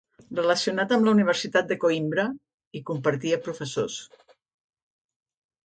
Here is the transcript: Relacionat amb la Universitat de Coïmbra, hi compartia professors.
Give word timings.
Relacionat 0.37 0.93
amb 0.95 1.05
la 1.07 1.13
Universitat 1.15 1.67
de 1.73 1.77
Coïmbra, 1.83 2.25
hi 2.79 2.83
compartia 2.89 3.41
professors. 3.49 4.01